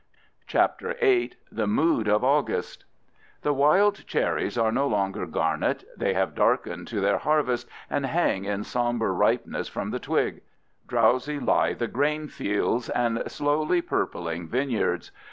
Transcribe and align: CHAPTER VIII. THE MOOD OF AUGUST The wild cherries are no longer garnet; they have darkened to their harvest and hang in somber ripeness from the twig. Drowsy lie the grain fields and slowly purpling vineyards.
CHAPTER 0.47 0.95
VIII. 0.99 1.33
THE 1.51 1.67
MOOD 1.67 2.07
OF 2.09 2.23
AUGUST 2.23 2.85
The 3.43 3.53
wild 3.53 4.07
cherries 4.07 4.57
are 4.57 4.71
no 4.71 4.87
longer 4.87 5.27
garnet; 5.27 5.83
they 5.95 6.15
have 6.15 6.33
darkened 6.33 6.87
to 6.87 6.99
their 7.01 7.19
harvest 7.19 7.67
and 7.87 8.07
hang 8.07 8.45
in 8.45 8.63
somber 8.63 9.13
ripeness 9.13 9.67
from 9.67 9.91
the 9.91 9.99
twig. 9.99 10.41
Drowsy 10.87 11.39
lie 11.39 11.73
the 11.75 11.85
grain 11.87 12.29
fields 12.29 12.89
and 12.89 13.21
slowly 13.31 13.79
purpling 13.79 14.47
vineyards. 14.47 15.11